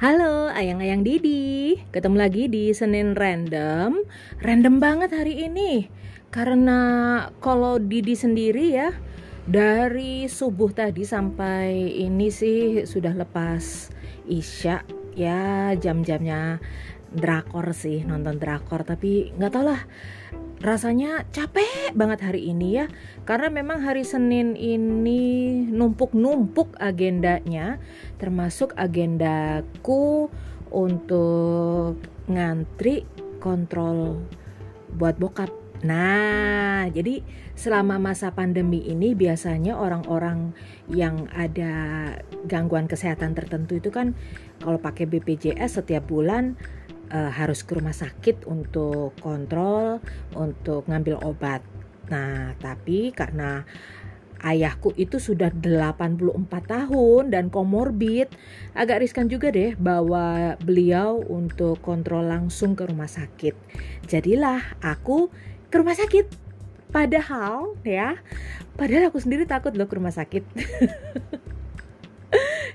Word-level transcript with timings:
Halo, 0.00 0.48
ayang-ayang 0.48 1.04
Didi. 1.04 1.76
Ketemu 1.92 2.16
lagi 2.16 2.48
di 2.48 2.72
Senin 2.72 3.12
Random. 3.12 4.00
Random 4.40 4.80
banget 4.80 5.12
hari 5.12 5.44
ini. 5.44 5.92
Karena 6.32 6.80
kalau 7.44 7.76
Didi 7.76 8.16
sendiri 8.16 8.72
ya, 8.72 8.96
dari 9.44 10.24
subuh 10.24 10.72
tadi 10.72 11.04
sampai 11.04 12.00
ini 12.00 12.32
sih 12.32 12.88
sudah 12.88 13.12
lepas 13.12 13.92
Isya 14.24 14.88
ya 15.12 15.76
jam-jamnya 15.76 16.64
drakor 17.12 17.76
sih 17.76 18.00
nonton 18.00 18.40
drakor 18.40 18.88
tapi 18.88 19.36
nggak 19.36 19.52
tau 19.52 19.68
lah 19.68 19.84
rasanya 20.60 21.24
capek 21.32 21.96
banget 21.96 22.20
hari 22.20 22.52
ini 22.52 22.84
ya. 22.84 22.86
Karena 23.24 23.48
memang 23.48 23.80
hari 23.80 24.04
Senin 24.04 24.54
ini 24.54 25.64
numpuk-numpuk 25.68 26.76
agendanya 26.76 27.80
termasuk 28.20 28.76
agendaku 28.76 30.28
untuk 30.70 31.98
ngantri 32.28 33.08
kontrol 33.40 34.22
buat 34.94 35.16
bokap. 35.16 35.50
Nah, 35.80 36.92
jadi 36.92 37.24
selama 37.56 37.96
masa 37.96 38.36
pandemi 38.36 38.84
ini 38.84 39.16
biasanya 39.16 39.80
orang-orang 39.80 40.52
yang 40.92 41.24
ada 41.32 41.72
gangguan 42.44 42.84
kesehatan 42.84 43.32
tertentu 43.32 43.80
itu 43.80 43.88
kan 43.88 44.12
kalau 44.60 44.76
pakai 44.76 45.08
BPJS 45.08 45.80
setiap 45.80 46.04
bulan 46.04 46.60
uh, 47.10 47.30
harus 47.30 47.66
ke 47.66 47.76
rumah 47.76 47.94
sakit 47.94 48.46
untuk 48.46 49.18
kontrol, 49.18 49.98
untuk 50.34 50.86
ngambil 50.86 51.20
obat. 51.26 51.62
Nah, 52.10 52.58
tapi 52.58 53.14
karena 53.14 53.62
ayahku 54.40 54.96
itu 54.96 55.20
sudah 55.20 55.52
84 55.52 56.16
tahun 56.64 57.22
dan 57.30 57.52
komorbid, 57.52 58.32
agak 58.72 59.04
riskan 59.04 59.28
juga 59.28 59.52
deh 59.52 59.76
bawa 59.76 60.56
beliau 60.58 61.20
untuk 61.28 61.78
kontrol 61.84 62.24
langsung 62.26 62.72
ke 62.74 62.88
rumah 62.88 63.08
sakit. 63.10 63.54
Jadilah 64.08 64.80
aku 64.80 65.28
ke 65.68 65.76
rumah 65.76 65.94
sakit. 65.94 66.50
Padahal 66.90 67.78
ya, 67.86 68.18
padahal 68.74 69.14
aku 69.14 69.22
sendiri 69.22 69.46
takut 69.46 69.70
loh 69.78 69.86
ke 69.86 69.94
rumah 69.94 70.10
sakit. 70.10 70.42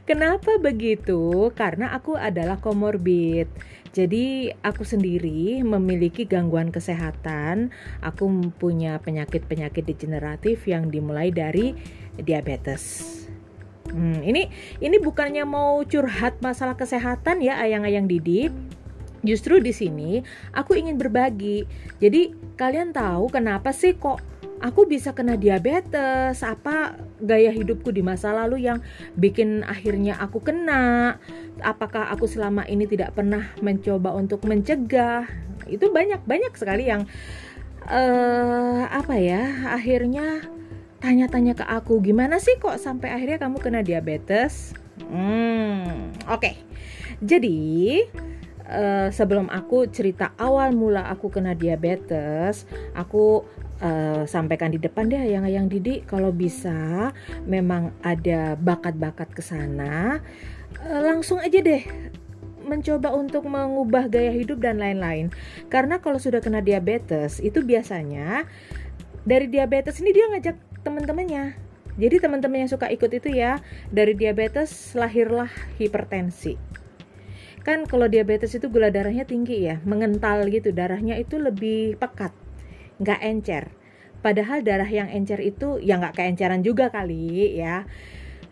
Kenapa 0.09 0.61
begitu? 0.61 1.49
Karena 1.57 1.91
aku 1.91 2.13
adalah 2.13 2.61
komorbid. 2.61 3.49
Jadi 3.95 4.51
aku 4.59 4.83
sendiri 4.83 5.63
memiliki 5.63 6.27
gangguan 6.27 6.67
kesehatan. 6.67 7.71
Aku 8.03 8.27
punya 8.59 8.99
penyakit-penyakit 8.99 9.87
degeneratif 9.87 10.67
yang 10.67 10.91
dimulai 10.91 11.31
dari 11.31 11.71
diabetes. 12.19 13.23
Hmm, 13.87 14.19
ini 14.19 14.51
ini 14.83 14.99
bukannya 14.99 15.47
mau 15.47 15.79
curhat 15.87 16.43
masalah 16.43 16.75
kesehatan 16.75 17.39
ya 17.39 17.55
ayang-ayang 17.55 18.03
Didi. 18.11 18.51
Justru 19.23 19.63
di 19.63 19.71
sini 19.71 20.19
aku 20.51 20.75
ingin 20.75 20.99
berbagi. 20.99 21.63
Jadi 22.03 22.35
kalian 22.59 22.91
tahu 22.91 23.31
kenapa 23.31 23.71
sih 23.71 23.95
kok 23.95 24.19
aku 24.59 24.91
bisa 24.91 25.15
kena 25.15 25.39
diabetes, 25.39 26.43
apa 26.43 26.99
gaya 27.21 27.51
hidupku 27.51 27.95
di 27.95 28.03
masa 28.03 28.35
lalu 28.35 28.67
yang 28.67 28.83
bikin 29.15 29.63
akhirnya 29.63 30.19
aku 30.19 30.43
kena, 30.43 31.15
apakah 31.63 32.11
aku 32.11 32.27
selama 32.27 32.67
ini 32.67 32.85
tidak 32.85 33.15
pernah 33.15 33.55
mencoba 33.63 34.11
untuk 34.11 34.43
mencegah, 34.43 35.27
itu 35.69 35.87
banyak 35.89 36.21
banyak 36.27 36.53
sekali 36.55 36.91
yang 36.91 37.07
uh, 37.87 38.83
apa 38.89 39.15
ya 39.17 39.71
akhirnya 39.73 40.43
tanya-tanya 40.99 41.53
ke 41.53 41.65
aku 41.65 42.01
gimana 42.01 42.41
sih 42.41 42.57
kok 42.57 42.81
sampai 42.81 43.13
akhirnya 43.13 43.37
kamu 43.37 43.57
kena 43.61 43.79
diabetes? 43.85 44.73
Hmm, 45.05 46.11
oke. 46.25 46.41
Okay. 46.41 46.55
Jadi 47.23 48.01
uh, 48.67 49.07
sebelum 49.13 49.47
aku 49.47 49.87
cerita 49.87 50.33
awal 50.35 50.73
mula 50.75 51.07
aku 51.07 51.31
kena 51.31 51.53
diabetes, 51.55 52.67
aku 52.97 53.45
uh, 53.81 54.23
sampaikan 54.29 54.71
di 54.71 54.79
depan 54.79 55.09
deh 55.09 55.19
yang 55.19 55.47
yang 55.47 55.67
Didi 55.67 56.03
kalau 56.05 56.31
bisa 56.31 57.11
memang 57.47 57.91
ada 58.05 58.55
bakat-bakat 58.59 59.31
ke 59.35 59.41
sana 59.41 60.19
uh, 60.83 61.01
langsung 61.03 61.39
aja 61.41 61.59
deh 61.59 61.83
mencoba 62.65 63.13
untuk 63.13 63.45
mengubah 63.45 64.09
gaya 64.09 64.33
hidup 64.33 64.57
dan 64.57 64.81
lain-lain. 64.81 65.29
Karena 65.69 66.01
kalau 66.01 66.17
sudah 66.17 66.41
kena 66.41 66.65
diabetes 66.65 67.37
itu 67.37 67.61
biasanya 67.61 68.49
dari 69.21 69.45
diabetes 69.45 70.01
ini 70.01 70.09
dia 70.09 70.25
ngajak 70.33 70.57
teman-temannya. 70.81 71.53
Jadi 71.95 72.15
teman-teman 72.19 72.65
yang 72.65 72.71
suka 72.73 72.91
ikut 72.91 73.07
itu 73.07 73.31
ya 73.31 73.63
dari 73.87 74.17
diabetes 74.17 74.97
lahirlah 74.97 75.47
hipertensi. 75.79 76.59
Kan 77.63 77.89
kalau 77.89 78.05
diabetes 78.05 78.53
itu 78.53 78.67
gula 78.69 78.93
darahnya 78.93 79.25
tinggi 79.25 79.65
ya, 79.65 79.81
mengental 79.87 80.45
gitu, 80.51 80.69
darahnya 80.69 81.17
itu 81.17 81.41
lebih 81.41 81.97
pekat 81.97 82.29
nggak 82.99 83.21
encer. 83.23 83.63
Padahal 84.25 84.65
darah 84.65 84.89
yang 84.89 85.05
encer 85.11 85.37
itu 85.37 85.77
ya 85.83 86.01
nggak 86.01 86.17
keenceran 86.17 86.65
juga 86.65 86.89
kali 86.89 87.61
ya. 87.61 87.85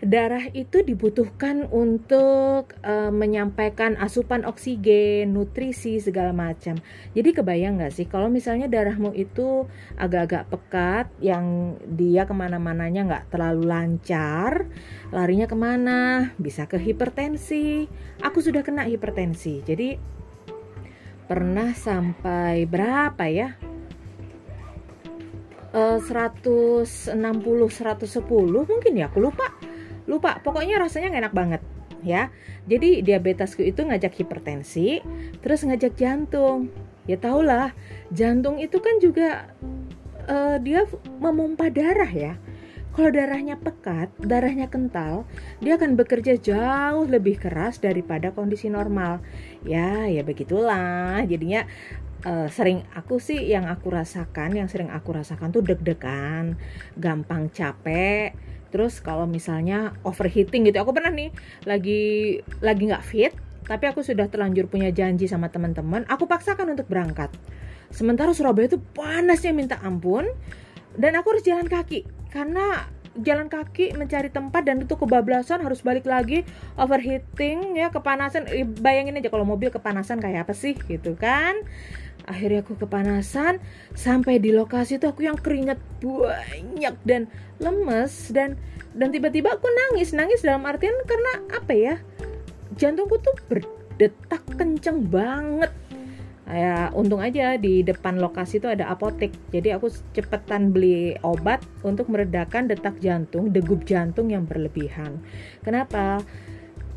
Darah 0.04 0.52
itu 0.52 0.84
dibutuhkan 0.84 1.64
untuk 1.72 2.76
uh, 2.84 3.08
menyampaikan 3.08 3.96
asupan 3.96 4.44
oksigen, 4.44 5.32
nutrisi 5.32 6.04
segala 6.04 6.36
macam. 6.36 6.76
Jadi 7.16 7.30
kebayang 7.32 7.80
nggak 7.80 7.96
sih 7.96 8.04
kalau 8.12 8.28
misalnya 8.28 8.68
darahmu 8.68 9.16
itu 9.16 9.64
agak-agak 9.96 10.52
pekat, 10.52 11.08
yang 11.24 11.80
dia 11.88 12.28
ke 12.28 12.36
mana-mananya 12.36 13.08
nggak 13.08 13.26
terlalu 13.32 13.64
lancar, 13.64 14.68
larinya 15.16 15.48
ke 15.48 15.56
mana? 15.56 16.36
Bisa 16.36 16.68
ke 16.68 16.76
hipertensi. 16.76 17.88
Aku 18.20 18.44
sudah 18.44 18.60
kena 18.60 18.84
hipertensi, 18.84 19.64
jadi 19.64 19.96
pernah 21.32 21.72
sampai 21.72 22.68
berapa 22.68 23.24
ya? 23.32 23.56
160 25.74 27.18
110 27.18 28.70
mungkin 28.70 28.94
ya 28.94 29.10
aku 29.10 29.20
lupa 29.20 29.50
lupa 30.06 30.38
pokoknya 30.40 30.78
rasanya 30.78 31.10
enak 31.18 31.34
banget 31.34 31.62
ya 32.06 32.30
jadi 32.70 33.02
diabetesku 33.02 33.64
itu 33.66 33.82
ngajak 33.82 34.14
hipertensi 34.14 35.02
terus 35.42 35.66
ngajak 35.66 35.98
jantung 35.98 36.70
ya 37.10 37.18
tau 37.18 37.42
lah 37.42 37.74
jantung 38.14 38.62
itu 38.62 38.78
kan 38.78 39.02
juga 39.02 39.50
uh, 40.30 40.62
dia 40.62 40.86
memompa 41.18 41.72
darah 41.74 42.12
ya 42.12 42.36
kalau 42.94 43.10
darahnya 43.10 43.58
pekat, 43.58 44.14
darahnya 44.22 44.70
kental, 44.70 45.26
dia 45.66 45.82
akan 45.82 45.98
bekerja 45.98 46.38
jauh 46.38 47.10
lebih 47.10 47.42
keras 47.42 47.82
daripada 47.82 48.30
kondisi 48.30 48.70
normal. 48.70 49.18
Ya, 49.66 50.06
ya 50.06 50.22
begitulah. 50.22 51.26
Jadinya 51.26 51.66
uh, 52.24 52.48
sering 52.50 52.84
aku 52.96 53.20
sih 53.20 53.40
yang 53.40 53.68
aku 53.68 53.92
rasakan 53.92 54.56
yang 54.56 54.68
sering 54.72 54.90
aku 54.90 55.16
rasakan 55.16 55.52
tuh 55.52 55.64
deg-degan 55.64 56.56
gampang 56.98 57.52
capek. 57.52 58.36
Terus 58.74 59.04
kalau 59.06 59.30
misalnya 59.30 59.94
overheating 60.02 60.66
gitu 60.66 60.82
aku 60.82 60.98
pernah 60.98 61.14
nih 61.14 61.30
lagi 61.70 62.42
lagi 62.58 62.90
nggak 62.90 63.06
fit 63.06 63.34
tapi 63.64 63.88
aku 63.88 64.04
sudah 64.04 64.28
terlanjur 64.28 64.68
punya 64.68 64.92
janji 64.92 65.24
sama 65.30 65.48
teman-teman 65.48 66.04
aku 66.10 66.26
paksakan 66.26 66.74
untuk 66.74 66.90
berangkat. 66.90 67.30
Sementara 67.94 68.34
Surabaya 68.34 68.66
itu 68.66 68.82
panasnya 68.82 69.54
minta 69.54 69.78
ampun. 69.86 70.26
Dan 70.94 71.18
aku 71.18 71.34
harus 71.34 71.42
jalan 71.42 71.66
kaki 71.66 72.06
karena 72.30 72.86
jalan 73.18 73.50
kaki 73.50 73.98
mencari 73.98 74.30
tempat 74.30 74.62
dan 74.62 74.86
itu 74.86 74.94
kebablasan 74.94 75.66
harus 75.66 75.82
balik 75.82 76.06
lagi 76.06 76.46
overheating 76.78 77.74
ya 77.74 77.90
kepanasan. 77.90 78.46
Bayangin 78.78 79.18
aja 79.18 79.34
kalau 79.34 79.42
mobil 79.42 79.74
kepanasan 79.74 80.22
kayak 80.22 80.46
apa 80.46 80.54
sih 80.54 80.78
gitu 80.78 81.18
kan 81.18 81.58
akhirnya 82.26 82.64
aku 82.64 82.80
kepanasan 82.80 83.60
sampai 83.94 84.40
di 84.40 84.56
lokasi 84.56 84.98
itu 84.98 85.06
aku 85.08 85.28
yang 85.28 85.36
keringat 85.36 85.80
banyak 86.00 86.96
dan 87.04 87.28
lemes 87.60 88.32
dan 88.32 88.56
dan 88.94 89.10
tiba-tiba 89.10 89.58
aku 89.58 89.68
nangis 89.68 90.14
nangis 90.14 90.46
dalam 90.46 90.64
artian 90.64 90.94
karena 91.10 91.32
apa 91.52 91.74
ya 91.74 91.96
jantungku 92.78 93.22
tuh 93.22 93.36
berdetak 93.50 94.44
kenceng 94.58 95.06
banget. 95.10 95.72
Ya 96.44 96.92
untung 96.92 97.24
aja 97.24 97.56
di 97.56 97.88
depan 97.88 98.20
lokasi 98.20 98.60
itu 98.60 98.68
ada 98.68 98.92
apotek 98.92 99.32
jadi 99.48 99.80
aku 99.80 99.88
cepetan 100.12 100.76
beli 100.76 101.16
obat 101.24 101.64
untuk 101.88 102.12
meredakan 102.12 102.68
detak 102.68 103.00
jantung 103.00 103.56
degup 103.56 103.88
jantung 103.88 104.28
yang 104.28 104.44
berlebihan. 104.44 105.24
Kenapa 105.64 106.20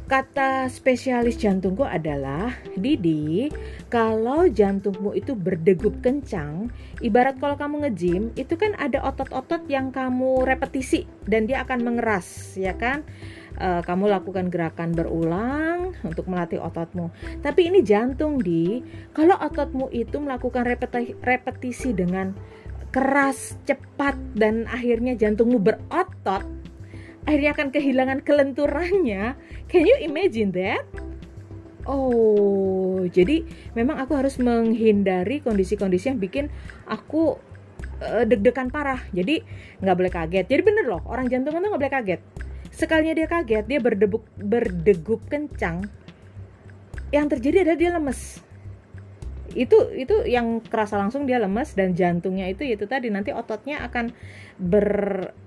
Kata 0.06 0.70
spesialis 0.70 1.34
jantungku 1.34 1.82
adalah, 1.82 2.54
Didi, 2.78 3.50
kalau 3.90 4.46
jantungmu 4.46 5.10
itu 5.18 5.34
berdegup 5.34 5.98
kencang, 5.98 6.70
ibarat 7.02 7.42
kalau 7.42 7.58
kamu 7.58 7.82
nge-gym, 7.90 8.30
itu 8.38 8.54
kan 8.54 8.78
ada 8.78 9.02
otot-otot 9.02 9.66
yang 9.66 9.90
kamu 9.90 10.46
repetisi 10.46 11.10
dan 11.26 11.50
dia 11.50 11.66
akan 11.66 11.82
mengeras, 11.82 12.54
ya 12.54 12.78
kan? 12.78 13.02
E, 13.58 13.82
kamu 13.82 14.06
lakukan 14.06 14.46
gerakan 14.46 14.94
berulang 14.94 15.90
untuk 16.06 16.30
melatih 16.30 16.62
ototmu. 16.62 17.10
Tapi 17.42 17.66
ini 17.66 17.82
jantung, 17.82 18.38
Di. 18.38 18.86
Kalau 19.10 19.34
ototmu 19.34 19.90
itu 19.90 20.22
melakukan 20.22 20.70
repeti 20.70 21.18
repetisi 21.18 21.90
dengan 21.90 22.30
keras, 22.94 23.58
cepat, 23.66 24.14
dan 24.38 24.70
akhirnya 24.70 25.18
jantungmu 25.18 25.58
berotot, 25.58 26.46
akhirnya 27.26 27.52
akan 27.52 27.68
kehilangan 27.74 28.18
kelenturannya. 28.22 29.34
Can 29.66 29.84
you 29.84 29.98
imagine 30.00 30.54
that? 30.54 30.86
oh 31.86 33.06
jadi 33.06 33.46
memang 33.78 34.02
aku 34.02 34.18
harus 34.18 34.36
menghindari 34.42 35.38
kondisi-kondisi 35.40 36.10
yang 36.12 36.18
bikin 36.18 36.50
aku 36.84 37.38
uh, 38.02 38.24
deg-degan 38.26 38.68
parah. 38.68 39.00
Jadi 39.14 39.40
nggak 39.80 39.96
boleh 39.96 40.12
kaget. 40.12 40.46
Jadi 40.50 40.62
bener 40.66 40.84
loh 40.90 41.02
orang 41.06 41.30
jantungan 41.30 41.62
tuh 41.62 41.68
nggak 41.72 41.82
boleh 41.86 41.94
kaget. 41.94 42.20
Sekalinya 42.74 43.14
dia 43.16 43.28
kaget 43.30 43.64
dia 43.64 43.78
berdebuk 43.80 44.26
berdegup 44.36 45.22
kencang. 45.30 45.86
Yang 47.14 47.38
terjadi 47.38 47.62
adalah 47.62 47.78
dia 47.78 47.90
lemes 47.94 48.42
itu 49.56 49.90
itu 49.96 50.28
yang 50.28 50.60
kerasa 50.60 51.00
langsung 51.00 51.24
dia 51.24 51.40
lemes 51.40 51.72
dan 51.72 51.96
jantungnya 51.96 52.52
itu 52.52 52.68
itu 52.68 52.84
tadi. 52.84 53.08
Nanti 53.08 53.32
ototnya 53.32 53.80
akan 53.88 54.12
ber, 54.60 54.88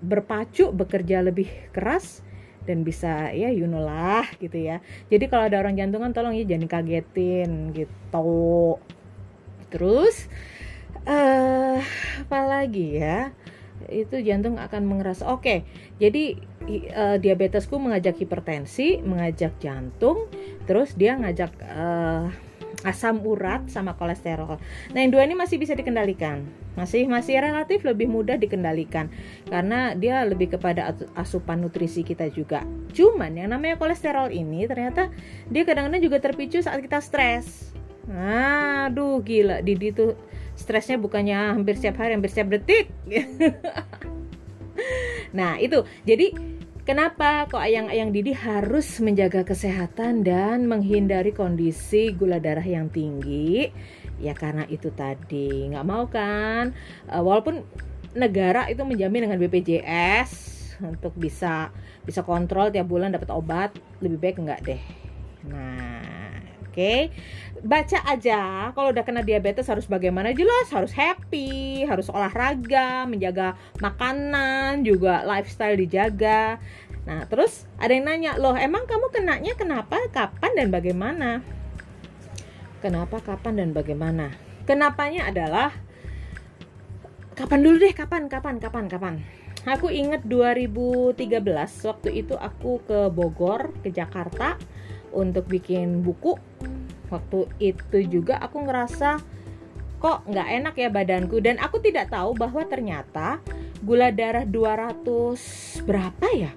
berpacu 0.02 0.74
bekerja 0.74 1.22
lebih 1.22 1.48
keras 1.70 2.26
dan 2.66 2.82
bisa 2.82 3.30
ya 3.32 3.54
you 3.54 3.70
know 3.70 3.82
lah 3.82 4.26
gitu 4.42 4.58
ya. 4.58 4.82
Jadi 5.14 5.30
kalau 5.30 5.46
ada 5.46 5.62
orang 5.62 5.78
jantungan 5.78 6.12
tolong 6.12 6.34
ya 6.34 6.44
jangan 6.50 6.66
kagetin 6.66 7.72
gitu. 7.78 8.82
Terus 9.70 10.26
uh, 11.06 11.78
apa 12.26 12.40
lagi 12.50 12.98
ya 12.98 13.32
itu 13.88 14.20
jantung 14.22 14.60
akan 14.60 14.84
mengerasa 14.86 15.26
oke 15.26 15.42
okay, 15.42 15.58
jadi 15.98 16.36
uh, 16.94 17.18
diabetesku 17.18 17.80
mengajak 17.80 18.20
hipertensi 18.20 19.00
mengajak 19.02 19.56
jantung 19.58 20.28
terus 20.68 20.94
dia 21.00 21.16
ngajak 21.16 21.52
uh, 21.64 22.28
asam 22.88 23.20
urat 23.26 23.68
sama 23.68 24.00
kolesterol. 24.00 24.56
Nah, 24.96 25.00
yang 25.00 25.12
dua 25.12 25.28
ini 25.28 25.36
masih 25.36 25.60
bisa 25.60 25.76
dikendalikan. 25.76 26.48
Masih 26.80 27.12
masih 27.12 27.44
relatif 27.44 27.84
lebih 27.84 28.08
mudah 28.08 28.40
dikendalikan 28.40 29.12
karena 29.52 29.92
dia 30.00 30.24
lebih 30.24 30.56
kepada 30.56 30.96
asupan 31.18 31.60
nutrisi 31.60 32.08
kita 32.08 32.32
juga. 32.32 32.64
Cuman 32.96 33.36
yang 33.36 33.52
namanya 33.52 33.76
kolesterol 33.76 34.32
ini 34.32 34.64
ternyata 34.64 35.12
dia 35.52 35.68
kadang-kadang 35.68 36.00
juga 36.00 36.24
terpicu 36.24 36.64
saat 36.64 36.80
kita 36.80 37.04
stres. 37.04 37.76
Aduh, 38.10 39.22
gila. 39.22 39.62
Didi 39.62 39.92
tuh 39.92 40.16
stresnya 40.56 40.98
bukannya 40.98 41.56
hampir 41.56 41.78
setiap 41.78 42.02
hari, 42.02 42.16
hampir 42.16 42.32
setiap 42.32 42.58
detik. 42.58 42.90
nah, 45.38 45.60
itu. 45.62 45.86
Jadi 46.08 46.34
Kenapa 46.90 47.46
kok 47.46 47.62
ayang-ayang 47.62 48.10
Didi 48.10 48.34
harus 48.34 48.98
menjaga 48.98 49.46
kesehatan 49.46 50.26
dan 50.26 50.66
menghindari 50.66 51.30
kondisi 51.30 52.10
gula 52.18 52.42
darah 52.42 52.66
yang 52.66 52.90
tinggi? 52.90 53.70
Ya 54.18 54.34
karena 54.34 54.66
itu 54.66 54.90
tadi 54.98 55.70
nggak 55.70 55.86
mau 55.86 56.10
kan, 56.10 56.74
uh, 57.06 57.22
walaupun 57.22 57.62
negara 58.18 58.66
itu 58.74 58.82
menjamin 58.82 59.30
dengan 59.30 59.38
BPJS 59.38 60.34
untuk 60.82 61.14
bisa 61.14 61.70
bisa 62.10 62.26
kontrol 62.26 62.74
tiap 62.74 62.90
bulan 62.90 63.14
dapat 63.14 63.30
obat, 63.38 63.70
lebih 64.02 64.18
baik 64.18 64.42
enggak 64.42 64.66
deh. 64.66 64.82
Nah, 65.46 65.89
oke, 66.70 66.78
okay. 66.78 67.10
baca 67.66 68.00
aja. 68.06 68.70
Kalau 68.72 68.94
udah 68.94 69.02
kena 69.02 69.26
diabetes 69.26 69.66
harus 69.66 69.90
bagaimana 69.90 70.30
jelas, 70.38 70.70
harus 70.70 70.94
happy, 70.94 71.84
harus 71.90 72.08
olahraga, 72.14 73.10
menjaga 73.10 73.58
makanan, 73.82 74.86
juga 74.86 75.26
lifestyle 75.26 75.76
dijaga. 75.82 76.62
Nah, 77.10 77.26
terus 77.26 77.66
ada 77.82 77.90
yang 77.90 78.06
nanya, 78.06 78.38
"Loh, 78.38 78.54
emang 78.54 78.86
kamu 78.86 79.10
kenanya 79.10 79.58
kenapa, 79.58 79.98
kapan 80.14 80.52
dan 80.54 80.68
bagaimana?" 80.70 81.42
Kenapa, 82.80 83.20
kapan 83.20 83.60
dan 83.60 83.70
bagaimana? 83.76 84.32
Kenapanya 84.64 85.28
adalah 85.28 85.76
kapan 87.36 87.60
dulu 87.60 87.76
deh, 87.84 87.92
kapan, 87.92 88.32
kapan, 88.32 88.56
kapan, 88.62 88.86
kapan. 88.88 89.16
Aku 89.68 89.92
inget 89.92 90.24
2013 90.24 91.20
waktu 91.84 92.10
itu 92.24 92.40
aku 92.40 92.80
ke 92.88 93.12
Bogor, 93.12 93.76
ke 93.84 93.92
Jakarta 93.92 94.56
untuk 95.14 95.46
bikin 95.50 96.02
buku. 96.06 96.38
Waktu 97.10 97.50
itu 97.58 97.98
juga 98.06 98.38
aku 98.38 98.64
ngerasa 98.64 99.18
kok 100.00 100.20
nggak 100.30 100.48
enak 100.62 100.76
ya 100.78 100.90
badanku. 100.90 101.42
Dan 101.42 101.58
aku 101.58 101.82
tidak 101.82 102.14
tahu 102.14 102.38
bahwa 102.38 102.64
ternyata 102.66 103.42
gula 103.82 104.14
darah 104.14 104.46
200 104.46 105.86
berapa 105.88 106.28
ya? 106.36 106.52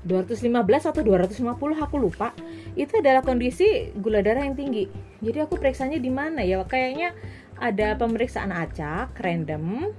215 0.00 0.48
atau 0.90 1.02
250 1.04 1.84
aku 1.84 1.96
lupa. 2.00 2.32
Itu 2.72 3.04
adalah 3.04 3.20
kondisi 3.20 3.92
gula 3.92 4.24
darah 4.24 4.48
yang 4.48 4.56
tinggi. 4.56 4.88
Jadi 5.20 5.38
aku 5.44 5.60
periksanya 5.60 6.00
di 6.00 6.08
mana 6.08 6.40
ya? 6.40 6.64
Kayaknya 6.64 7.12
ada 7.60 7.92
pemeriksaan 8.00 8.50
acak 8.50 9.12
random 9.20 9.92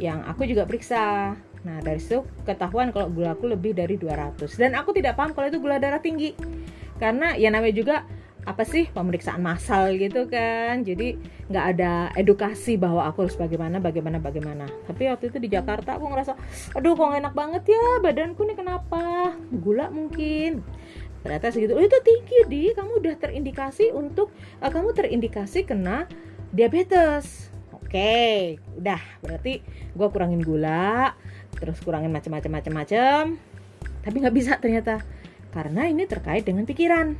yang 0.00 0.24
aku 0.24 0.48
juga 0.48 0.64
periksa. 0.64 1.36
Nah 1.64 1.78
dari 1.80 2.00
situ 2.00 2.24
ketahuan 2.44 2.92
kalau 2.92 3.08
gula 3.12 3.36
aku 3.36 3.48
lebih 3.48 3.76
dari 3.76 3.96
200 3.96 4.40
dan 4.60 4.76
aku 4.76 4.92
tidak 4.92 5.16
paham 5.16 5.32
kalau 5.32 5.48
itu 5.48 5.60
gula 5.60 5.80
darah 5.80 6.00
tinggi 6.00 6.36
karena 6.98 7.34
ya 7.34 7.50
namanya 7.50 7.74
juga 7.74 7.96
apa 8.44 8.60
sih 8.68 8.92
pemeriksaan 8.92 9.40
massal 9.40 9.96
gitu 9.96 10.28
kan. 10.28 10.84
Jadi 10.84 11.16
nggak 11.48 11.64
ada 11.76 12.12
edukasi 12.14 12.76
bahwa 12.76 13.08
aku 13.08 13.24
harus 13.24 13.36
bagaimana 13.40 13.80
bagaimana 13.80 14.20
bagaimana. 14.20 14.68
Tapi 14.84 15.08
waktu 15.08 15.32
itu 15.32 15.38
di 15.40 15.48
Jakarta 15.48 15.96
aku 15.96 16.12
ngerasa 16.12 16.32
aduh 16.76 16.92
kok 16.92 17.16
enak 17.16 17.32
banget 17.32 17.72
ya 17.72 18.04
badanku 18.04 18.44
nih 18.44 18.56
kenapa? 18.56 19.32
Gula 19.48 19.88
mungkin. 19.88 20.60
Ternyata 21.24 21.56
segitu. 21.56 21.72
Oh, 21.72 21.80
itu 21.80 21.96
tinggi 22.04 22.38
di. 22.52 22.62
Kamu 22.76 23.00
udah 23.00 23.16
terindikasi 23.16 23.96
untuk 23.96 24.28
uh, 24.60 24.68
kamu 24.68 24.92
terindikasi 24.92 25.64
kena 25.64 26.04
diabetes. 26.52 27.48
Oke 27.72 28.60
udah. 28.76 29.00
Berarti 29.24 29.64
gue 29.96 30.08
kurangin 30.12 30.44
gula 30.44 31.16
terus 31.56 31.78
kurangin 31.80 32.10
macam-macam 32.10 32.60
macam-macam 32.60 33.38
tapi 34.04 34.16
nggak 34.20 34.36
bisa 34.36 34.52
ternyata 34.60 35.00
karena 35.54 35.86
ini 35.86 36.10
terkait 36.10 36.42
dengan 36.42 36.66
pikiran 36.66 37.14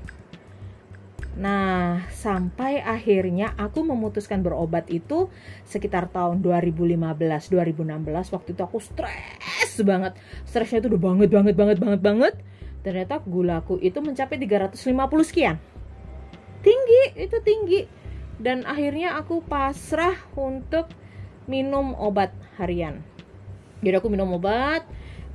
Nah, 1.34 2.06
sampai 2.14 2.78
akhirnya 2.78 3.58
aku 3.58 3.82
memutuskan 3.82 4.38
berobat 4.46 4.86
itu 4.86 5.26
sekitar 5.66 6.06
tahun 6.06 6.46
2015, 6.46 6.94
2016. 7.50 8.31
Waktu 8.31 8.48
itu 8.54 8.62
aku 8.62 8.78
stres 8.78 9.75
banget. 9.82 10.14
Stresnya 10.46 10.78
itu 10.86 10.94
udah 10.94 11.02
banget, 11.02 11.28
banget, 11.34 11.54
banget, 11.58 11.78
banget, 11.82 12.00
banget. 12.00 12.34
Ternyata 12.86 13.19
gulaku 13.26 13.82
itu 13.82 13.98
mencapai 13.98 14.38
350 14.38 14.78
sekian. 15.26 15.58
Tinggi, 16.62 17.02
itu 17.19 17.36
tinggi. 17.42 17.81
Dan 18.38 18.62
akhirnya 18.62 19.19
aku 19.19 19.42
pasrah 19.42 20.14
untuk 20.38 20.86
minum 21.50 21.98
obat 21.98 22.31
harian. 22.62 23.02
Jadi 23.82 23.94
aku 23.98 24.06
minum 24.06 24.31
obat, 24.38 24.86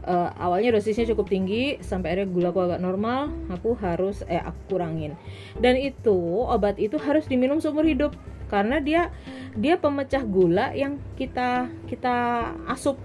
uh, 0.06 0.30
awalnya 0.38 0.76
dosisnya 0.76 1.10
cukup 1.12 1.32
tinggi 1.32 1.80
sampai 1.82 2.14
akhirnya 2.14 2.30
gula 2.32 2.50
aku 2.54 2.62
agak 2.64 2.82
normal 2.84 3.34
aku 3.52 3.76
harus 3.80 4.24
eh 4.30 4.40
aku 4.40 4.76
kurangin. 4.76 5.18
Dan 5.58 5.76
itu 5.80 6.46
obat 6.46 6.80
itu 6.80 6.96
harus 7.02 7.26
diminum 7.28 7.60
seumur 7.60 7.84
hidup 7.84 8.16
karena 8.50 8.82
dia 8.82 9.14
dia 9.58 9.78
pemecah 9.78 10.24
gula 10.26 10.72
yang 10.74 10.98
kita 11.20 11.70
kita 11.90 12.50
asup 12.70 12.98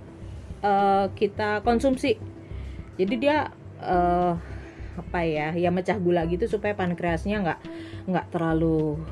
uh, 0.63 1.11
kita 1.17 1.65
konsumsi. 1.67 2.21
Jadi 2.95 3.15
dia 3.19 3.51
uh, 3.83 4.39
apa 4.95 5.27
ya 5.27 5.51
ya 5.59 5.75
mecah 5.75 5.99
gula 5.99 6.23
gitu 6.31 6.47
supaya 6.47 6.79
pankreasnya 6.79 7.43
nggak 7.43 7.61
nggak 8.07 8.27
terlalu 8.31 9.03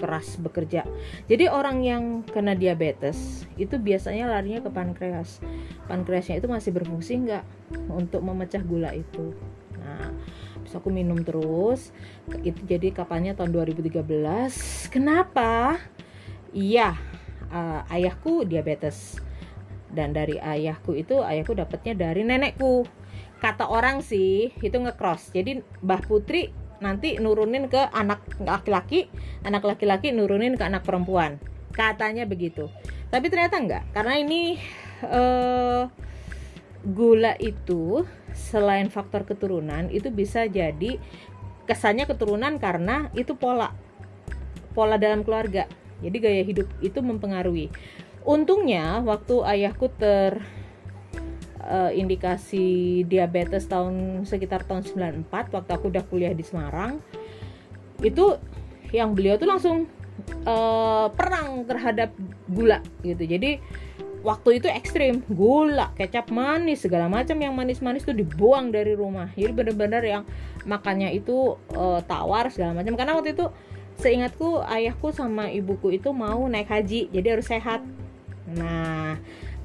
keras 0.00 0.40
bekerja. 0.40 0.88
Jadi 1.28 1.52
orang 1.52 1.84
yang 1.84 2.02
kena 2.24 2.56
diabetes 2.56 3.44
itu 3.60 3.76
biasanya 3.76 4.32
larinya 4.32 4.64
ke 4.64 4.70
pankreas. 4.72 5.44
Pankreasnya 5.84 6.40
itu 6.40 6.48
masih 6.48 6.72
berfungsi 6.72 7.20
nggak 7.28 7.44
untuk 7.92 8.24
memecah 8.24 8.64
gula 8.64 8.96
itu. 8.96 9.36
Nah, 9.76 10.16
bisa 10.64 10.80
aku 10.80 10.88
minum 10.88 11.20
terus. 11.20 11.92
Itu 12.40 12.64
jadi 12.64 12.96
kapannya 12.96 13.36
tahun 13.36 13.52
2013. 13.52 14.88
Kenapa? 14.88 15.76
Iya, 16.50 16.96
uh, 17.52 17.84
ayahku 17.92 18.48
diabetes. 18.48 19.20
Dan 19.90 20.14
dari 20.14 20.38
ayahku 20.38 20.94
itu 20.94 21.20
ayahku 21.20 21.52
dapatnya 21.52 21.98
dari 21.98 22.22
nenekku. 22.22 22.86
Kata 23.42 23.66
orang 23.66 24.04
sih 24.04 24.54
itu 24.62 24.76
ngecross. 24.76 25.34
Jadi 25.34 25.64
Mbah 25.82 26.02
Putri 26.06 26.59
nanti 26.80 27.20
nurunin 27.20 27.68
ke 27.68 27.78
anak 27.92 28.24
laki-laki, 28.40 29.12
anak 29.44 29.64
laki-laki 29.64 30.10
nurunin 30.10 30.56
ke 30.56 30.64
anak 30.64 30.82
perempuan. 30.84 31.36
Katanya 31.70 32.26
begitu. 32.26 32.68
Tapi 33.12 33.30
ternyata 33.30 33.60
enggak, 33.60 33.84
karena 33.92 34.14
ini 34.18 34.58
uh, 35.06 35.86
gula 36.84 37.36
itu 37.36 38.08
selain 38.32 38.88
faktor 38.88 39.28
keturunan 39.28 39.92
itu 39.92 40.08
bisa 40.08 40.48
jadi 40.48 40.96
kesannya 41.68 42.08
keturunan 42.08 42.56
karena 42.56 43.12
itu 43.12 43.36
pola 43.36 43.70
pola 44.72 44.96
dalam 44.96 45.22
keluarga. 45.22 45.68
Jadi 46.00 46.16
gaya 46.16 46.42
hidup 46.42 46.68
itu 46.80 46.98
mempengaruhi. 47.04 47.68
Untungnya 48.24 49.04
waktu 49.04 49.44
ayahku 49.44 49.92
ter 49.92 50.40
uh, 51.64 51.90
indikasi 51.92 53.02
diabetes 53.04 53.68
tahun 53.68 54.24
sekitar 54.24 54.64
tahun 54.64 54.84
94 54.84 55.28
waktu 55.30 55.70
aku 55.70 55.92
udah 55.92 56.04
kuliah 56.08 56.32
di 56.32 56.44
Semarang 56.44 57.00
itu 58.00 58.36
yang 58.90 59.12
beliau 59.12 59.36
tuh 59.36 59.48
langsung 59.48 59.86
uh, 60.44 61.06
perang 61.14 61.64
terhadap 61.68 62.10
gula 62.50 62.82
gitu. 63.04 63.22
Jadi 63.24 63.60
waktu 64.20 64.60
itu 64.60 64.68
ekstrim 64.68 65.24
gula 65.32 65.92
kecap 65.96 66.28
manis 66.28 66.84
segala 66.84 67.08
macam 67.08 67.36
yang 67.40 67.56
manis-manis 67.56 68.04
tuh 68.04 68.16
dibuang 68.16 68.72
dari 68.72 68.92
rumah. 68.96 69.32
Jadi 69.32 69.52
bener-bener 69.52 70.02
yang 70.04 70.22
makannya 70.66 71.14
itu 71.16 71.56
uh, 71.76 72.00
tawar 72.04 72.52
segala 72.52 72.76
macam. 72.76 72.96
Karena 72.98 73.16
waktu 73.16 73.32
itu 73.36 73.46
seingatku 74.00 74.64
ayahku 74.64 75.12
sama 75.12 75.52
ibuku 75.52 75.92
itu 76.00 76.08
mau 76.10 76.40
naik 76.48 76.68
haji 76.72 77.12
jadi 77.12 77.38
harus 77.38 77.46
sehat. 77.48 77.84
Nah 78.50 79.20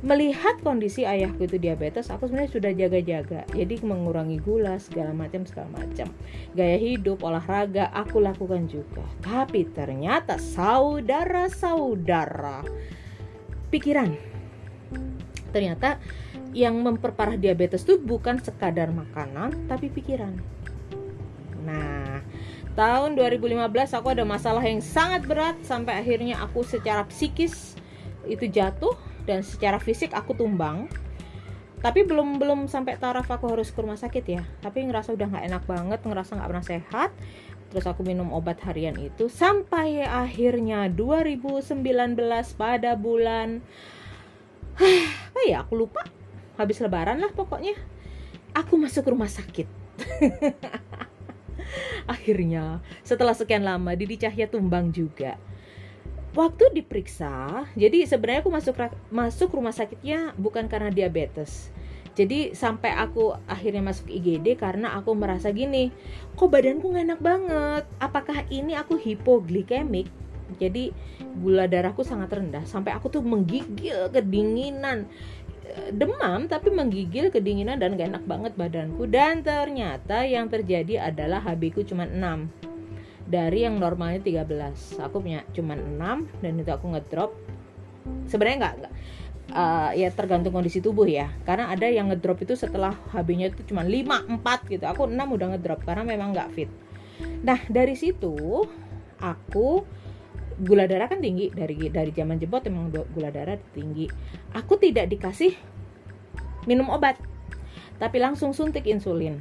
melihat 0.06 0.62
kondisi 0.62 1.02
ayahku 1.02 1.50
itu 1.50 1.58
diabetes 1.58 2.14
aku 2.14 2.30
sebenarnya 2.30 2.54
sudah 2.54 2.78
jaga-jaga. 2.78 3.42
Jadi 3.50 3.82
mengurangi 3.82 4.38
gula 4.38 4.78
segala 4.78 5.18
macam 5.18 5.50
segala 5.50 5.82
macam. 5.82 6.06
Gaya 6.54 6.78
hidup 6.78 7.26
olahraga 7.26 7.90
aku 7.90 8.22
lakukan 8.22 8.70
juga. 8.70 9.02
Tapi 9.26 9.66
ternyata 9.74 10.38
saudara-saudara 10.38 12.62
pikiran. 13.74 14.14
Ternyata 15.50 15.98
yang 16.54 16.78
memperparah 16.86 17.42
diabetes 17.42 17.82
itu 17.82 17.98
bukan 17.98 18.38
sekadar 18.38 18.94
makanan 18.94 19.66
tapi 19.66 19.90
pikiran. 19.90 20.38
Nah 21.66 22.22
tahun 22.78 23.18
2015 23.18 23.58
aku 23.98 24.14
ada 24.14 24.22
masalah 24.22 24.62
yang 24.62 24.86
sangat 24.86 25.26
berat 25.26 25.58
sampai 25.66 25.98
akhirnya 25.98 26.46
aku 26.46 26.62
secara 26.62 27.02
psikis 27.10 27.74
itu 28.30 28.46
jatuh 28.46 28.94
dan 29.26 29.42
secara 29.42 29.82
fisik 29.82 30.14
aku 30.14 30.38
tumbang. 30.38 30.90
Tapi 31.84 32.02
belum 32.02 32.42
belum 32.42 32.66
sampai 32.66 32.98
taraf 32.98 33.30
aku 33.30 33.46
harus 33.52 33.70
ke 33.70 33.78
rumah 33.78 34.00
sakit 34.00 34.26
ya. 34.26 34.42
Tapi 34.64 34.90
ngerasa 34.90 35.14
udah 35.14 35.28
nggak 35.30 35.46
enak 35.54 35.64
banget 35.70 36.00
ngerasa 36.02 36.38
nggak 36.40 36.50
pernah 36.50 36.66
sehat. 36.66 37.10
Terus 37.70 37.86
aku 37.86 38.02
minum 38.02 38.32
obat 38.34 38.62
harian 38.66 38.96
itu 38.98 39.30
sampai 39.30 40.02
akhirnya 40.06 40.88
2019 40.90 41.86
pada 42.56 42.96
bulan 42.96 43.62
apa 45.30 45.42
ya 45.46 45.62
aku 45.62 45.86
lupa. 45.86 46.02
Habis 46.58 46.82
lebaran 46.82 47.20
lah 47.20 47.30
pokoknya. 47.36 47.76
Aku 48.56 48.80
masuk 48.80 49.12
rumah 49.12 49.28
sakit. 49.28 49.68
Akhirnya 52.08 52.80
setelah 53.04 53.36
sekian 53.36 53.68
lama 53.68 53.92
Didi 53.98 54.16
Cahya 54.16 54.48
tumbang 54.48 54.96
juga 54.96 55.36
waktu 56.36 56.76
diperiksa 56.76 57.66
jadi 57.80 58.04
sebenarnya 58.04 58.44
aku 58.44 58.52
masuk 58.52 58.76
masuk 59.10 59.50
rumah 59.56 59.72
sakitnya 59.72 60.36
bukan 60.36 60.68
karena 60.68 60.92
diabetes. 60.92 61.72
Jadi 62.16 62.56
sampai 62.56 62.96
aku 62.96 63.36
akhirnya 63.44 63.84
masuk 63.84 64.08
IGD 64.08 64.56
karena 64.56 64.96
aku 64.96 65.12
merasa 65.12 65.52
gini 65.52 65.92
kok 66.40 66.48
badanku 66.48 66.96
gak 66.96 67.12
enak 67.12 67.20
banget? 67.20 67.84
Apakah 68.00 68.48
ini 68.48 68.72
aku 68.72 68.96
hipoglikemik? 68.96 70.08
Jadi 70.56 70.96
gula 71.44 71.68
darahku 71.68 72.08
sangat 72.08 72.32
rendah. 72.32 72.64
Sampai 72.64 72.96
aku 72.96 73.12
tuh 73.12 73.20
menggigil 73.20 74.08
kedinginan. 74.16 75.12
Demam 75.92 76.48
tapi 76.48 76.72
menggigil 76.72 77.36
kedinginan 77.36 77.84
dan 77.84 78.00
gak 78.00 78.16
enak 78.16 78.24
banget 78.24 78.56
badanku. 78.56 79.04
Dan 79.12 79.44
ternyata 79.44 80.24
yang 80.24 80.48
terjadi 80.48 81.12
adalah 81.12 81.44
HB 81.44 81.76
ku 81.76 81.84
cuma 81.84 82.08
6 82.08 82.16
dari 83.26 83.66
yang 83.66 83.82
normalnya 83.82 84.22
13 84.22 85.02
aku 85.02 85.18
punya 85.22 85.42
cuma 85.52 85.74
6 85.74 86.42
dan 86.42 86.54
itu 86.62 86.72
aku 86.72 86.86
ngedrop. 86.94 87.32
Sebenarnya 88.30 88.58
nggak 88.62 88.76
uh, 89.54 89.92
ya 89.98 90.10
tergantung 90.14 90.54
kondisi 90.54 90.80
tubuh 90.80 91.10
ya. 91.10 91.34
Karena 91.44 91.74
ada 91.74 91.90
yang 91.90 92.14
ngedrop 92.14 92.46
itu 92.46 92.54
setelah 92.54 92.94
HB-nya 93.14 93.50
itu 93.54 93.66
cuma 93.74 93.82
5 93.82 94.42
4 94.42 94.74
gitu. 94.74 94.86
Aku 94.86 95.10
6 95.10 95.18
udah 95.18 95.48
ngedrop 95.58 95.82
karena 95.84 96.06
memang 96.06 96.38
nggak 96.38 96.50
fit. 96.54 96.70
Nah 97.42 97.60
dari 97.66 97.98
situ 97.98 98.66
aku 99.18 99.82
gula 100.62 100.86
darah 100.86 101.10
kan 101.10 101.18
tinggi. 101.18 101.50
Dari 101.50 101.90
dari 101.90 102.12
zaman 102.14 102.38
jebot 102.38 102.62
emang 102.70 102.94
gula 102.94 103.34
darah 103.34 103.58
tinggi. 103.74 104.06
Aku 104.54 104.78
tidak 104.78 105.10
dikasih 105.10 105.58
minum 106.66 106.90
obat 106.90 107.18
tapi 107.96 108.20
langsung 108.20 108.52
suntik 108.52 108.84
insulin 108.90 109.40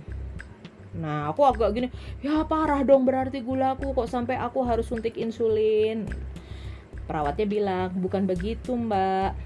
nah 0.95 1.35
aku 1.35 1.43
agak 1.43 1.75
gini 1.75 1.89
ya 2.23 2.47
parah 2.47 2.87
dong 2.87 3.03
berarti 3.03 3.43
gula 3.43 3.75
aku 3.75 3.91
kok 3.99 4.07
sampai 4.07 4.39
aku 4.39 4.63
harus 4.63 4.87
suntik 4.87 5.19
insulin. 5.19 6.07
Perawatnya 7.05 7.47
bilang 7.47 7.91
bukan 8.01 8.25
begitu 8.25 8.73
mbak. 8.73 9.37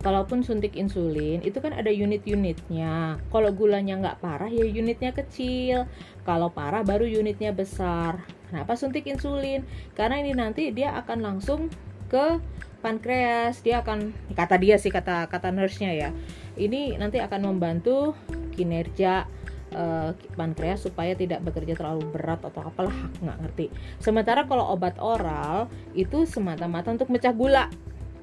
Kalaupun 0.00 0.40
suntik 0.40 0.80
insulin 0.80 1.44
itu 1.44 1.60
kan 1.60 1.76
ada 1.76 1.92
unit-unitnya. 1.92 3.20
Kalau 3.28 3.52
gulanya 3.52 4.00
nggak 4.00 4.24
parah 4.24 4.48
ya 4.48 4.64
unitnya 4.64 5.12
kecil. 5.12 5.84
Kalau 6.24 6.48
parah 6.48 6.80
baru 6.80 7.04
unitnya 7.04 7.52
besar. 7.52 8.24
Kenapa 8.48 8.80
suntik 8.80 9.04
insulin? 9.04 9.68
Karena 9.92 10.16
ini 10.24 10.32
nanti 10.32 10.72
dia 10.72 10.96
akan 10.96 11.20
langsung 11.20 11.68
ke 12.08 12.40
pankreas. 12.80 13.60
Dia 13.60 13.84
akan 13.84 14.16
kata 14.32 14.56
dia 14.56 14.80
sih 14.80 14.88
kata 14.88 15.28
kata 15.28 15.52
nurse-nya 15.52 15.92
ya. 15.92 16.10
Ini 16.56 16.96
nanti 16.96 17.20
akan 17.20 17.52
membantu 17.52 18.16
kinerja 18.56 19.28
uh, 19.74 20.14
pankreas 20.34 20.84
supaya 20.84 21.12
tidak 21.14 21.42
bekerja 21.44 21.76
terlalu 21.76 22.06
berat 22.10 22.42
atau 22.42 22.66
apalah 22.66 22.94
nggak 23.20 23.38
ngerti 23.46 23.66
sementara 24.02 24.46
kalau 24.46 24.70
obat 24.74 24.96
oral 24.98 25.70
itu 25.92 26.26
semata-mata 26.26 26.94
untuk 26.94 27.08
mecah 27.08 27.34
gula 27.34 27.66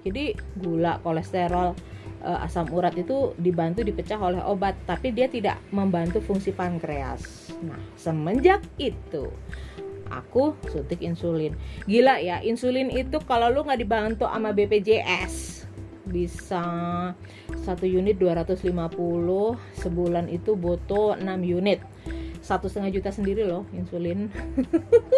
jadi 0.08 0.40
gula, 0.56 1.04
kolesterol, 1.04 1.76
uh, 2.24 2.46
asam 2.48 2.72
urat 2.72 2.96
itu 2.96 3.36
dibantu 3.36 3.84
dipecah 3.84 4.16
oleh 4.16 4.40
obat, 4.40 4.80
tapi 4.88 5.12
dia 5.12 5.28
tidak 5.28 5.60
membantu 5.76 6.24
fungsi 6.24 6.56
pankreas. 6.56 7.52
Nah, 7.60 7.80
semenjak 8.00 8.64
itu 8.80 9.28
aku 10.08 10.56
suntik 10.72 11.04
insulin. 11.04 11.52
Gila 11.84 12.24
ya, 12.24 12.40
insulin 12.40 12.88
itu 12.88 13.20
kalau 13.28 13.52
lu 13.52 13.68
nggak 13.68 13.82
dibantu 13.84 14.24
sama 14.32 14.56
BPJS 14.56 15.57
bisa 16.08 16.64
satu 17.68 17.84
unit 17.84 18.16
250 18.16 18.64
sebulan 19.76 20.26
itu 20.32 20.56
butuh 20.56 21.20
6 21.20 21.24
unit. 21.44 21.84
Satu 22.40 22.72
setengah 22.72 22.96
juta 22.96 23.12
sendiri 23.12 23.44
loh 23.44 23.68
insulin. 23.76 24.32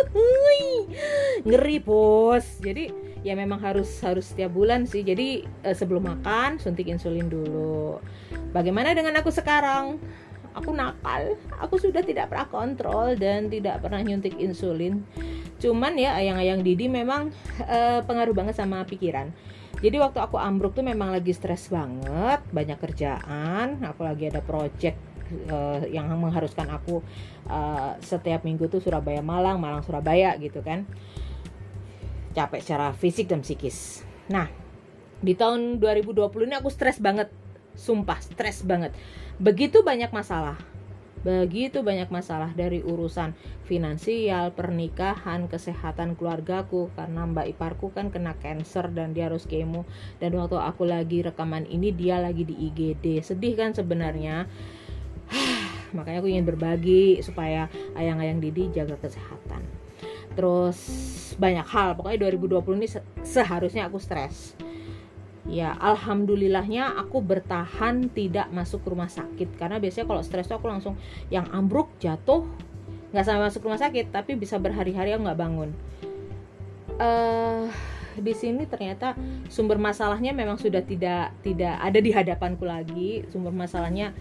Ngeri 1.48 1.78
bos 1.78 2.58
jadi 2.58 2.90
ya 3.22 3.38
memang 3.38 3.62
harus 3.62 4.02
harus 4.02 4.34
setiap 4.34 4.50
bulan 4.58 4.90
sih. 4.90 5.06
Jadi 5.06 5.46
eh, 5.46 5.76
sebelum 5.78 6.10
makan 6.10 6.58
suntik 6.58 6.90
insulin 6.90 7.30
dulu. 7.30 8.02
Bagaimana 8.50 8.98
dengan 8.98 9.14
aku 9.22 9.30
sekarang? 9.30 10.02
Aku 10.58 10.74
nakal. 10.74 11.38
Aku 11.62 11.78
sudah 11.78 12.02
tidak 12.02 12.34
pernah 12.34 12.50
kontrol 12.50 13.14
dan 13.14 13.54
tidak 13.54 13.86
pernah 13.86 14.02
nyuntik 14.02 14.34
insulin. 14.42 15.06
Cuman 15.62 15.94
ya 16.02 16.18
ayang-ayang 16.18 16.66
Didi 16.66 16.90
memang 16.90 17.30
eh, 17.62 18.02
pengaruh 18.02 18.34
banget 18.34 18.58
sama 18.58 18.82
pikiran 18.90 19.30
jadi 19.80 19.98
waktu 20.04 20.20
aku 20.20 20.36
ambruk 20.36 20.76
tuh 20.76 20.84
memang 20.84 21.16
lagi 21.16 21.32
stres 21.32 21.72
banget 21.72 22.44
banyak 22.52 22.78
kerjaan 22.80 23.80
aku 23.84 24.04
lagi 24.04 24.28
ada 24.28 24.44
project 24.44 25.10
uh, 25.50 25.82
yang 25.88 26.10
mengharuskan 26.18 26.68
aku 26.70 27.02
uh, 27.48 27.96
setiap 28.02 28.44
minggu 28.44 28.68
tuh 28.68 28.82
Surabaya 28.82 29.22
Malang 29.22 29.62
Malang 29.62 29.86
Surabaya 29.86 30.34
gitu 30.42 30.62
kan. 30.66 30.86
Capek 32.34 32.62
secara 32.62 32.94
fisik 32.94 33.30
dan 33.30 33.42
psikis. 33.42 34.06
Nah 34.30 34.50
di 35.20 35.36
tahun 35.36 35.84
2020 35.84 36.48
ini 36.48 36.56
aku 36.58 36.70
stres 36.72 36.98
banget. 37.02 37.30
Sumpah 37.78 38.20
stres 38.20 38.66
banget. 38.66 38.92
Begitu 39.40 39.86
banyak 39.86 40.12
masalah 40.12 40.60
begitu 41.20 41.84
banyak 41.84 42.08
masalah 42.08 42.56
dari 42.56 42.80
urusan 42.80 43.36
finansial, 43.68 44.56
pernikahan, 44.56 45.52
kesehatan 45.52 46.16
keluargaku 46.16 46.88
karena 46.96 47.28
mbak 47.28 47.52
iparku 47.56 47.92
kan 47.92 48.08
kena 48.10 48.38
cancer 48.40 48.88
dan 48.94 49.12
dia 49.12 49.28
harus 49.28 49.44
kemo. 49.44 49.84
Dan 50.18 50.38
waktu 50.40 50.56
aku 50.56 50.88
lagi 50.88 51.26
rekaman 51.26 51.68
ini 51.68 51.92
dia 51.92 52.18
lagi 52.24 52.48
di 52.48 52.56
IGD 52.72 53.20
sedih 53.20 53.60
kan 53.60 53.76
sebenarnya? 53.76 54.48
Makanya 55.98 56.22
aku 56.22 56.30
ingin 56.30 56.46
berbagi 56.46 57.20
supaya 57.26 57.68
ayang-ayang 57.98 58.40
Didi 58.40 58.70
jaga 58.72 58.96
kesehatan. 58.98 59.66
Terus 60.38 60.78
banyak 61.36 61.66
hal. 61.66 61.98
Pokoknya 61.98 62.30
2020 62.32 62.80
ini 62.80 62.88
seharusnya 63.26 63.90
aku 63.90 63.98
stres 63.98 64.54
ya 65.48 65.72
alhamdulillahnya 65.78 67.00
aku 67.00 67.24
bertahan 67.24 68.12
tidak 68.12 68.52
masuk 68.52 68.84
rumah 68.84 69.08
sakit. 69.08 69.56
Karena 69.56 69.80
biasanya 69.80 70.08
kalau 70.10 70.24
stres 70.26 70.52
aku 70.52 70.68
langsung 70.68 71.00
yang 71.32 71.48
ambruk 71.54 71.96
jatuh 72.02 72.44
nggak 73.10 73.26
sampai 73.26 73.42
masuk 73.50 73.66
rumah 73.66 73.82
sakit 73.82 74.14
tapi 74.14 74.38
bisa 74.38 74.62
berhari-hari 74.62 75.16
aku 75.16 75.24
nggak 75.24 75.40
bangun. 75.40 75.70
Uh, 77.00 77.72
di 78.20 78.36
sini 78.36 78.68
ternyata 78.68 79.16
sumber 79.48 79.80
masalahnya 79.80 80.36
memang 80.36 80.60
sudah 80.60 80.84
tidak 80.84 81.32
tidak 81.46 81.80
ada 81.80 82.00
di 82.04 82.12
hadapanku 82.12 82.68
lagi. 82.68 83.24
Sumber 83.32 83.56
masalahnya 83.56 84.12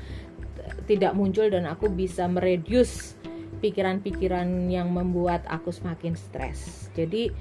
tidak 0.87 1.13
muncul 1.17 1.49
dan 1.49 1.67
aku 1.67 1.91
bisa 1.91 2.29
mereduce 2.31 3.19
pikiran-pikiran 3.59 4.71
yang 4.71 4.95
membuat 4.95 5.43
aku 5.51 5.75
semakin 5.75 6.15
stres. 6.15 6.89
Jadi 6.95 7.35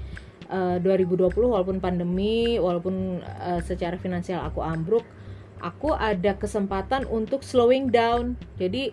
uh, 0.48 0.76
eh, 0.76 0.84
2020 0.84 1.28
walaupun 1.36 1.78
pandemi, 1.78 2.56
walaupun 2.56 3.20
uh, 3.22 3.60
secara 3.60 4.00
finansial 4.00 4.40
aku 4.44 4.64
ambruk, 4.64 5.04
aku 5.60 5.92
ada 5.92 6.34
kesempatan 6.36 7.04
untuk 7.08 7.44
slowing 7.44 7.92
down. 7.92 8.34
Jadi 8.56 8.92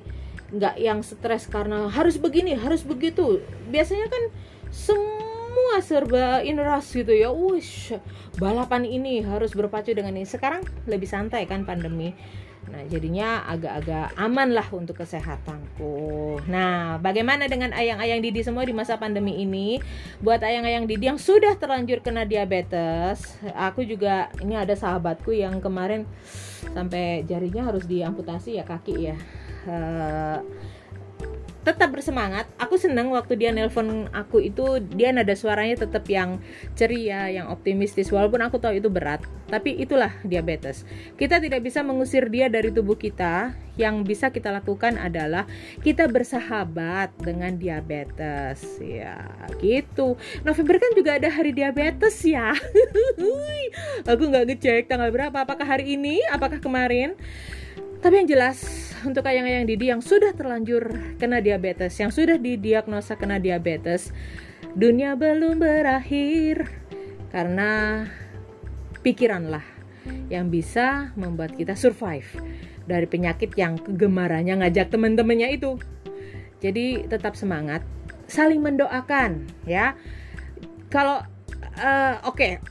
nggak 0.51 0.75
yang 0.77 0.99
stres 1.01 1.47
karena 1.47 1.87
harus 1.89 2.19
begini, 2.19 2.53
harus 2.55 2.83
begitu. 2.83 3.41
Biasanya 3.71 4.07
kan 4.11 4.23
semua 4.69 5.14
semua 5.55 5.79
serba 5.79 6.43
inras 6.43 6.91
gitu 6.91 7.15
ya 7.15 7.31
wush 7.31 7.95
balapan 8.35 8.83
ini 8.83 9.23
harus 9.23 9.55
berpacu 9.55 9.95
dengan 9.95 10.11
ini 10.11 10.27
sekarang 10.27 10.67
lebih 10.83 11.07
santai 11.07 11.47
kan 11.47 11.63
pandemi 11.63 12.11
Nah, 12.65 12.81
jadinya 12.89 13.45
agak-agak 13.45 14.17
aman 14.17 14.49
lah 14.57 14.65
untuk 14.73 14.97
kesehatanku. 14.97 16.41
Nah, 16.49 16.97
bagaimana 16.97 17.45
dengan 17.45 17.69
ayang-ayang 17.69 18.25
Didi 18.25 18.41
semua 18.41 18.65
di 18.65 18.73
masa 18.73 18.97
pandemi 18.97 19.37
ini? 19.37 19.77
Buat 20.17 20.41
ayang-ayang 20.41 20.89
Didi 20.89 21.05
yang 21.05 21.21
sudah 21.21 21.53
terlanjur 21.61 22.01
kena 22.01 22.25
diabetes, 22.25 23.37
aku 23.53 23.85
juga 23.85 24.33
ini 24.41 24.57
ada 24.57 24.73
sahabatku 24.73 25.29
yang 25.29 25.61
kemarin 25.61 26.09
sampai 26.73 27.21
jarinya 27.29 27.69
harus 27.69 27.85
diamputasi 27.85 28.57
ya 28.57 28.65
kaki 28.65 29.13
ya. 29.13 29.17
Uh, 29.69 30.41
tetap 31.65 31.89
bersemangat. 31.89 32.45
Aku 32.61 32.77
senang 32.77 33.09
waktu 33.09 33.33
dia 33.41 33.49
nelpon 33.49 34.05
aku 34.13 34.37
itu 34.37 34.77
dia 34.93 35.09
nada 35.09 35.33
suaranya 35.33 35.81
tetap 35.81 36.05
yang 36.05 36.37
ceria, 36.77 37.25
yang 37.33 37.49
optimistis 37.49 38.13
walaupun 38.13 38.45
aku 38.45 38.61
tahu 38.61 38.77
itu 38.77 38.87
berat. 38.87 39.25
Tapi 39.49 39.73
itulah 39.81 40.13
diabetes. 40.21 40.85
Kita 41.17 41.41
tidak 41.41 41.65
bisa 41.65 41.81
mengusir 41.81 42.29
dia 42.29 42.45
dari 42.47 42.69
tubuh 42.69 42.95
kita. 42.95 43.57
Yang 43.75 44.07
bisa 44.07 44.31
kita 44.31 44.55
lakukan 44.55 44.95
adalah 44.95 45.43
kita 45.83 46.07
bersahabat 46.07 47.11
dengan 47.19 47.59
diabetes. 47.59 48.63
Ya, 48.79 49.27
gitu. 49.59 50.15
November 50.47 50.79
kan 50.79 50.95
juga 50.95 51.19
ada 51.19 51.27
hari 51.27 51.51
diabetes 51.51 52.23
ya. 52.23 52.55
aku 54.09 54.23
nggak 54.31 54.45
ngecek 54.47 54.87
tanggal 54.87 55.11
berapa. 55.11 55.43
Apakah 55.43 55.67
hari 55.67 55.99
ini? 55.99 56.23
Apakah 56.31 56.63
kemarin? 56.63 57.19
Tapi 58.05 58.21
yang 58.21 58.29
jelas 58.29 58.61
untuk 59.01 59.25
ayang-ayang 59.25 59.65
Didi 59.65 59.89
yang 59.89 59.97
sudah 59.97 60.29
terlanjur 60.37 61.17
kena 61.17 61.41
diabetes, 61.41 61.97
yang 61.97 62.13
sudah 62.13 62.37
didiagnosa 62.37 63.17
kena 63.17 63.41
diabetes, 63.41 64.13
dunia 64.77 65.17
belum 65.17 65.57
berakhir 65.57 66.69
karena 67.33 68.05
pikiranlah 69.01 69.65
yang 70.29 70.53
bisa 70.53 71.17
membuat 71.17 71.57
kita 71.57 71.73
survive 71.73 72.29
dari 72.85 73.09
penyakit 73.09 73.57
yang 73.57 73.81
kegemarannya 73.81 74.61
ngajak 74.61 74.93
teman-temannya 74.93 75.57
itu. 75.57 75.81
Jadi 76.61 77.09
tetap 77.09 77.33
semangat, 77.33 77.81
saling 78.29 78.61
mendoakan 78.61 79.49
ya. 79.65 79.97
Kalau 80.93 81.25
uh, 81.81 82.21
oke, 82.21 82.37
okay, 82.37 82.61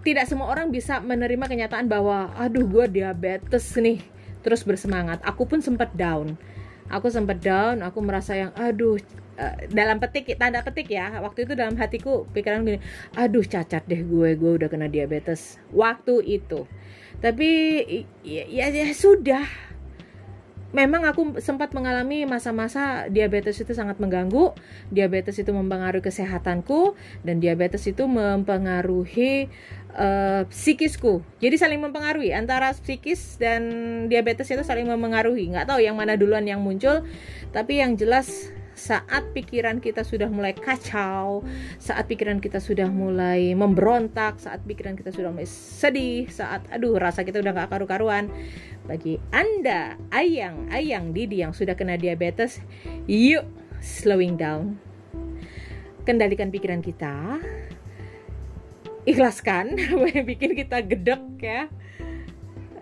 tidak 0.00 0.24
semua 0.24 0.48
orang 0.48 0.72
bisa 0.72 0.96
menerima 1.04 1.44
kenyataan 1.44 1.92
bahwa 1.92 2.32
aduh 2.40 2.64
gue 2.64 3.04
diabetes 3.04 3.76
nih 3.76 4.15
terus 4.46 4.62
bersemangat. 4.62 5.18
Aku 5.26 5.50
pun 5.50 5.58
sempat 5.58 5.90
down. 5.98 6.38
Aku 6.86 7.10
sempat 7.10 7.42
down 7.42 7.82
aku 7.82 7.98
merasa 7.98 8.38
yang 8.38 8.54
aduh 8.54 8.94
uh, 9.42 9.56
dalam 9.74 9.98
petik 9.98 10.38
tanda 10.38 10.62
petik 10.62 10.86
ya. 10.86 11.18
Waktu 11.18 11.50
itu 11.50 11.58
dalam 11.58 11.74
hatiku 11.74 12.30
pikiran 12.30 12.62
gini 12.62 12.78
aduh 13.18 13.42
cacat 13.42 13.82
deh 13.90 14.06
gue 14.06 14.38
gue 14.38 14.50
udah 14.62 14.70
kena 14.70 14.86
diabetes. 14.86 15.58
Waktu 15.74 16.22
itu. 16.22 16.70
Tapi 17.18 17.50
ya, 18.22 18.44
ya, 18.46 18.70
ya 18.70 18.86
sudah. 18.94 19.42
Memang 20.74 21.08
aku 21.08 21.40
sempat 21.40 21.72
mengalami 21.72 22.28
masa-masa 22.28 23.08
diabetes 23.08 23.56
itu 23.56 23.72
sangat 23.72 23.96
mengganggu, 23.96 24.52
diabetes 24.92 25.40
itu 25.40 25.48
mempengaruhi 25.48 26.04
kesehatanku 26.04 26.92
dan 27.24 27.40
diabetes 27.40 27.86
itu 27.88 28.04
mempengaruhi 28.04 29.48
uh, 29.96 30.42
psikisku. 30.52 31.24
Jadi 31.40 31.56
saling 31.56 31.80
mempengaruhi 31.80 32.30
antara 32.36 32.70
psikis 32.76 33.40
dan 33.40 33.62
diabetes 34.06 34.52
itu 34.52 34.62
saling 34.62 34.86
mempengaruhi. 34.86 35.50
Nggak 35.56 35.72
tahu 35.72 35.80
yang 35.82 35.96
mana 35.96 36.14
duluan 36.14 36.44
yang 36.44 36.60
muncul, 36.60 37.02
tapi 37.50 37.80
yang 37.80 37.96
jelas 37.96 38.52
saat 38.76 39.32
pikiran 39.32 39.80
kita 39.80 40.04
sudah 40.04 40.28
mulai 40.28 40.52
kacau, 40.52 41.40
saat 41.80 42.04
pikiran 42.04 42.44
kita 42.44 42.60
sudah 42.60 42.92
mulai 42.92 43.56
memberontak, 43.56 44.36
saat 44.36 44.60
pikiran 44.68 44.92
kita 44.92 45.16
sudah 45.16 45.32
mulai 45.32 45.48
sedih, 45.48 46.28
saat 46.28 46.68
aduh 46.68 47.00
rasa 47.00 47.24
kita 47.24 47.40
udah 47.40 47.56
gak 47.56 47.72
karu-karuan. 47.72 48.28
Bagi 48.84 49.16
Anda, 49.32 49.96
ayang, 50.12 50.68
ayang 50.70 51.16
Didi 51.16 51.42
yang 51.42 51.56
sudah 51.56 51.74
kena 51.74 51.96
diabetes, 51.96 52.60
yuk 53.08 53.48
slowing 53.80 54.36
down. 54.36 54.76
Kendalikan 56.04 56.54
pikiran 56.54 56.84
kita. 56.84 57.40
Ikhlaskan 59.06 59.78
bikin 60.28 60.58
kita 60.58 60.82
gedek 60.82 61.22
ya 61.38 61.70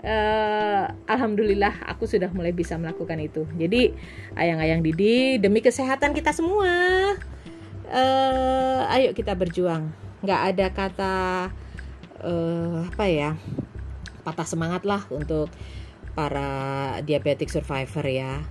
uh, 0.05 0.85
alhamdulillah 1.09 1.89
aku 1.89 2.05
sudah 2.05 2.29
mulai 2.31 2.53
bisa 2.53 2.77
melakukan 2.77 3.19
itu. 3.19 3.49
Jadi 3.57 3.97
ayang-ayang 4.37 4.85
Didi 4.85 5.41
demi 5.41 5.65
kesehatan 5.65 6.13
kita 6.13 6.31
semua, 6.37 6.71
uh, 7.89 8.81
ayo 8.95 9.17
kita 9.17 9.33
berjuang. 9.35 9.91
Gak 10.25 10.41
ada 10.55 10.67
kata 10.73 11.17
uh, 12.25 12.89
apa 12.89 13.05
ya 13.09 13.31
patah 14.25 14.49
semangat 14.49 14.89
lah 14.89 15.05
untuk 15.13 15.53
para 16.17 16.49
diabetic 17.03 17.51
survivor 17.51 18.05
ya. 18.07 18.45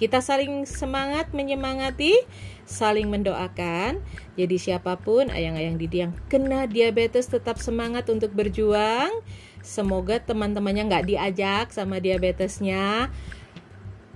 Kita 0.00 0.24
saling 0.24 0.64
semangat 0.64 1.36
menyemangati, 1.36 2.16
saling 2.64 3.12
mendoakan. 3.12 4.00
Jadi 4.40 4.56
siapa 4.56 4.96
pun 4.96 5.28
ayang-ayang 5.28 5.76
Didi 5.76 6.08
yang 6.08 6.16
kena 6.32 6.64
diabetes 6.64 7.28
tetap 7.28 7.60
semangat 7.60 8.08
untuk 8.08 8.32
berjuang 8.32 9.12
Semoga 9.60 10.16
teman-temannya 10.16 10.88
nggak 10.88 11.06
diajak 11.06 11.66
sama 11.68 12.00
diabetesnya. 12.00 13.12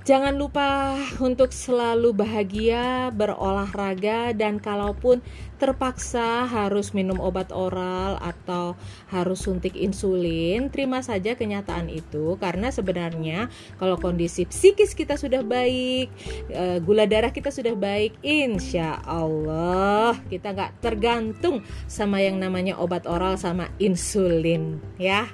Jangan 0.05 0.37
lupa 0.37 1.01
untuk 1.17 1.49
selalu 1.49 2.13
bahagia, 2.13 3.09
berolahraga, 3.09 4.37
dan 4.37 4.61
kalaupun 4.61 5.25
terpaksa 5.57 6.45
harus 6.45 6.93
minum 6.93 7.17
obat 7.17 7.49
oral 7.49 8.21
atau 8.21 8.77
harus 9.09 9.41
suntik 9.41 9.73
insulin, 9.73 10.69
terima 10.69 11.01
saja 11.01 11.33
kenyataan 11.33 11.89
itu 11.89 12.37
karena 12.37 12.69
sebenarnya 12.69 13.49
kalau 13.81 13.97
kondisi 13.97 14.45
psikis 14.45 14.93
kita 14.93 15.17
sudah 15.17 15.41
baik, 15.41 16.13
eh, 16.53 16.85
gula 16.85 17.09
darah 17.09 17.33
kita 17.33 17.49
sudah 17.49 17.73
baik, 17.73 18.21
insya 18.21 19.01
Allah 19.09 20.21
kita 20.29 20.53
nggak 20.53 20.85
tergantung 20.85 21.65
sama 21.89 22.21
yang 22.21 22.37
namanya 22.37 22.77
obat 22.77 23.09
oral 23.09 23.41
sama 23.41 23.73
insulin, 23.81 24.85
ya. 25.01 25.33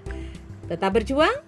Tetap 0.71 0.95
berjuang, 0.95 1.43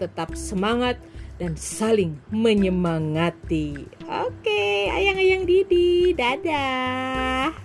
tetap 0.00 0.32
semangat 0.32 0.96
dan 1.40 1.58
saling 1.58 2.20
menyemangati. 2.30 3.90
Oke, 4.06 4.92
ayang-ayang 4.92 5.48
Didi, 5.48 6.14
dadah. 6.14 7.63